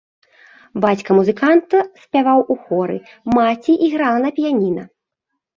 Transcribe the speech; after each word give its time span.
Бацька 0.85 1.17
музыканта 1.17 1.77
спяваў 2.05 2.39
у 2.55 2.57
хоры, 2.63 2.97
маці 3.39 3.79
іграла 3.89 4.19
на 4.25 4.29
піяніна. 4.39 4.83